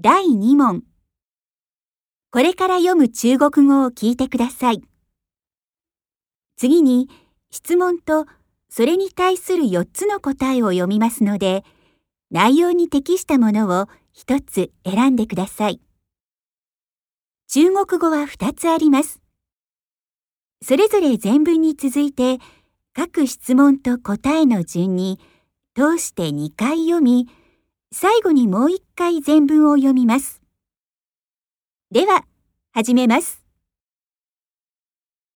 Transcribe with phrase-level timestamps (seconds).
[0.00, 0.82] 第2問。
[2.32, 4.82] これから読む中国語を聞いてください。
[6.56, 7.08] 次に
[7.52, 8.26] 質問と
[8.68, 11.62] それに対する4つの答えを読みますので、
[12.32, 13.86] 内容に適したものを
[14.16, 15.80] 1つ選んでください。
[17.46, 19.22] 中国語は2つあります。
[20.60, 22.38] それぞれ全文に続いて
[22.94, 25.20] 各質問と答えの順に
[25.76, 27.28] 通して2回読み、
[27.96, 30.42] 最後にもう一回全文を読みます。
[31.92, 32.24] では、
[32.72, 33.43] 始めます。